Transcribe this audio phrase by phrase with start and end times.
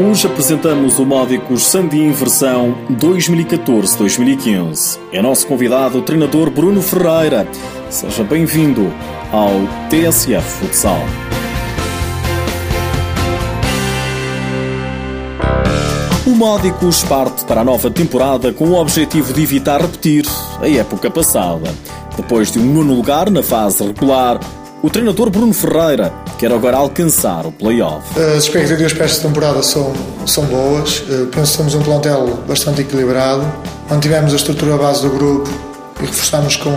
[0.00, 4.96] Hoje apresentamos o Módicos Sandim versão 2014-2015.
[5.10, 7.48] É nosso convidado o treinador Bruno Ferreira.
[7.90, 8.94] Seja bem-vindo
[9.32, 9.50] ao
[9.90, 11.00] TSF Futsal.
[16.24, 20.24] O Módicos parte para a nova temporada com o objetivo de evitar repetir
[20.60, 21.74] a época passada.
[22.16, 24.38] Depois de um nono lugar na fase regular,
[24.88, 28.18] o treinador Bruno Ferreira quer agora alcançar o play-off.
[28.18, 29.92] As expectativas para esta temporada são,
[30.24, 31.04] são boas.
[31.10, 33.46] Eh, penso que temos um plantel bastante equilibrado.
[33.90, 35.50] Mantivemos a estrutura base do grupo
[36.00, 36.74] e reforçamos com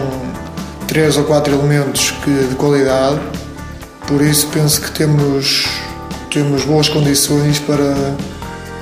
[0.89, 3.17] três ou quatro elementos que, de qualidade.
[4.05, 5.65] Por isso penso que temos,
[6.29, 8.13] temos boas condições para,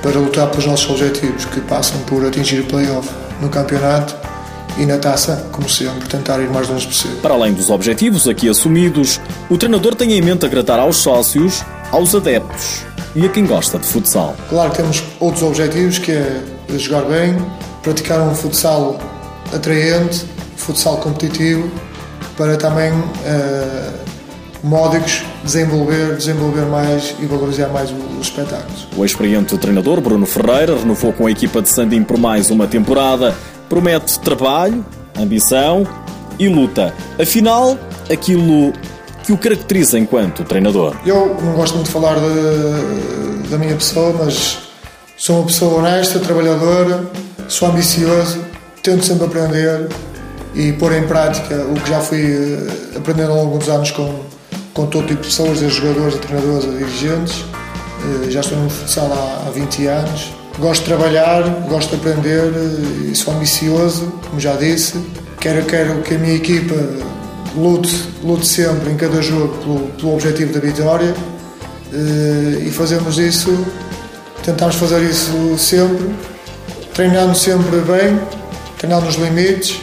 [0.02, 3.08] para lutar pelos nossos objetivos, que passam por atingir o play-off
[3.40, 4.16] no campeonato
[4.80, 7.18] e na taça, como sempre, tentar ir mais longe possível.
[7.20, 11.62] Para além dos objetivos aqui assumidos, o treinador tem em mente agradar aos sócios,
[11.92, 12.82] aos adeptos
[13.14, 14.34] e a quem gosta de futsal.
[14.48, 16.42] Claro que temos outros objetivos, que é
[16.78, 17.36] jogar bem,
[17.82, 18.98] praticar um futsal
[19.52, 20.24] atraente,
[20.56, 21.70] futsal competitivo,
[22.34, 24.00] para também uh,
[24.62, 28.88] módicos desenvolver, desenvolver mais e valorizar mais os espetáculos.
[28.96, 33.34] O experiente treinador Bruno Ferreira renovou com a equipa de Sandim por mais uma temporada
[33.70, 34.84] promete trabalho,
[35.16, 35.86] ambição
[36.38, 36.92] e luta.
[37.18, 37.78] Afinal,
[38.12, 38.72] aquilo
[39.22, 40.96] que o caracteriza enquanto treinador.
[41.06, 44.58] Eu não gosto muito de falar de, da minha pessoa, mas
[45.16, 47.04] sou uma pessoa honesta, trabalhadora,
[47.48, 48.44] sou ambicioso,
[48.82, 49.88] tento sempre aprender
[50.52, 54.20] e pôr em prática o que já fui eh, aprendendo ao longo dos anos com,
[54.74, 57.44] com todo tipo de pessoas, desde jogadores, a treinadores, a dirigentes.
[58.24, 62.52] Eh, já estou no futsal há, há 20 anos Gosto de trabalhar, gosto de aprender
[63.10, 65.00] e sou ambicioso, como já disse.
[65.40, 66.74] Quero, quero que a minha equipa
[67.56, 71.14] lute, lute sempre em cada jogo pelo, pelo objetivo da vitória
[71.94, 73.66] eh, e fazemos isso,
[74.44, 76.10] tentamos fazer isso sempre,
[76.92, 78.20] treinando sempre bem,
[78.76, 79.80] treinando nos limites.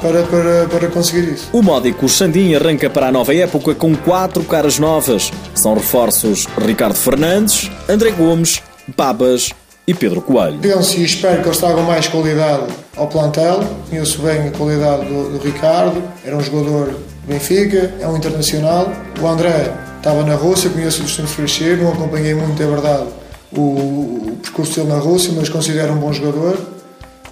[0.00, 1.50] Para, para, para conseguir isso.
[1.52, 5.30] O módico Xandim arranca para a nova época com quatro caras novas.
[5.54, 8.62] São reforços Ricardo Fernandes, André Gomes,
[8.96, 9.50] Babas
[9.86, 10.58] e Pedro Coelho.
[10.58, 12.64] Penso e espero que eles tragam mais qualidade
[12.96, 13.60] ao plantel.
[13.88, 18.92] Conheço bem a qualidade do, do Ricardo, era um jogador do Benfica, é um internacional.
[19.20, 23.06] O André estava na Rússia, conheço o Destino Freixeiro, não acompanhei muito, é verdade,
[23.52, 26.58] o, o percurso dele na Rússia, mas considero um bom jogador.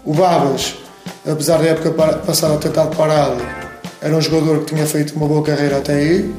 [0.05, 0.75] O Babas,
[1.27, 3.43] apesar da época passada ter estado parado,
[4.01, 6.35] era um jogador que tinha feito uma boa carreira até aí.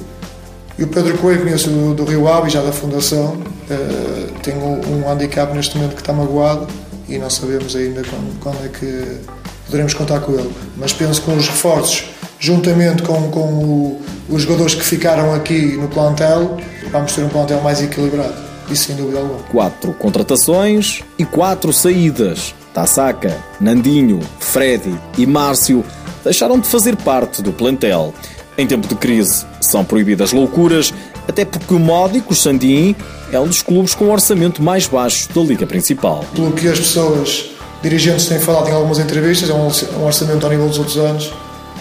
[0.80, 3.34] E o Pedro Coelho conheço do, do Rio Ave, já da Fundação.
[3.70, 6.68] Uh, tem um, um handicap neste momento que está magoado
[7.10, 9.18] e não sabemos ainda quando, quando é que
[9.66, 10.50] poderemos contar com ele.
[10.78, 12.06] Mas penso que com os reforços,
[12.40, 16.56] juntamente com, com o, os jogadores que ficaram aqui no plantel,
[16.90, 18.36] vamos ter um plantel mais equilibrado.
[18.72, 19.40] Isso sem dúvida alguma.
[19.52, 22.56] Quatro contratações e quatro saídas.
[22.74, 25.84] Tassaca, Nandinho, Freddy e Márcio
[26.24, 28.14] deixaram de fazer parte do plantel.
[28.60, 30.94] Em tempo de crise, são proibidas loucuras,
[31.26, 32.94] até porque o Módico, o Sandim,
[33.32, 36.26] é um dos clubes com o orçamento mais baixo da Liga Principal.
[36.36, 40.68] Pelo que as pessoas, dirigentes, têm falado em algumas entrevistas, é um orçamento ao nível
[40.68, 41.32] dos outros anos,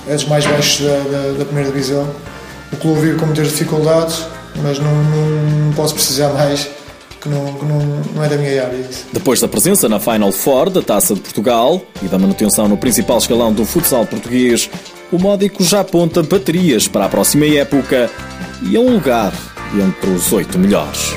[0.07, 2.09] é dos mais baixos da, da, da primeira divisão.
[2.73, 4.25] O clube vive com muitas dificuldades,
[4.63, 5.31] mas não, não,
[5.67, 6.69] não posso precisar mais
[7.21, 7.79] que não, que não,
[8.15, 8.77] não é da minha área.
[8.77, 9.05] Isso.
[9.13, 13.19] Depois da presença na Final Four da Taça de Portugal e da manutenção no principal
[13.19, 14.71] escalão do futsal português,
[15.11, 18.11] o Módico já aponta baterias para a próxima época
[18.63, 19.33] e a um lugar
[19.75, 21.15] entre os oito melhores.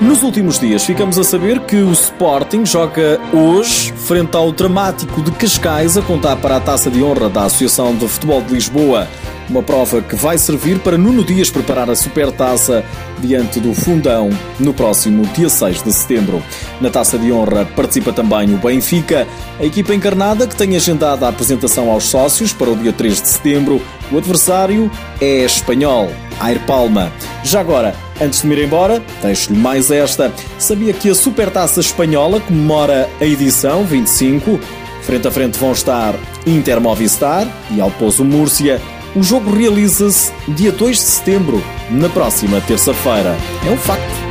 [0.00, 5.30] Nos últimos dias ficamos a saber que o Sporting joga hoje frente ao dramático de
[5.32, 9.06] Cascais a contar para a taça de honra da Associação de Futebol de Lisboa.
[9.48, 12.84] Uma prova que vai servir para Nuno Dias preparar a supertaça
[13.18, 14.28] diante do Fundão
[14.60, 16.42] no próximo dia 6 de setembro.
[16.82, 19.26] Na taça de honra participa também o Benfica,
[19.58, 23.28] a equipa encarnada que tem agendada a apresentação aos sócios para o dia 3 de
[23.28, 23.80] setembro.
[24.12, 27.10] O adversário é espanhol, Air Palma.
[27.42, 30.30] Já agora, antes de me ir embora, deixo-lhe mais esta.
[30.58, 34.60] Sabia que a Supertaça Espanhola comemora a edição 25?
[35.02, 36.14] Frente a frente vão estar
[36.46, 38.78] Inter Movistar e Alpozo Múrcia.
[39.14, 43.36] O jogo realiza-se dia 2 de setembro, na próxima terça-feira.
[43.66, 44.27] É um facto.